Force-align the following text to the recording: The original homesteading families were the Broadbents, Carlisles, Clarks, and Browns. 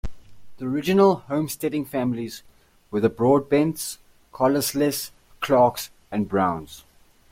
The 0.57 0.65
original 0.65 1.17
homesteading 1.27 1.85
families 1.85 2.41
were 2.89 3.01
the 3.01 3.07
Broadbents, 3.11 3.99
Carlisles, 4.33 5.11
Clarks, 5.41 5.91
and 6.11 6.27
Browns. 6.27 6.83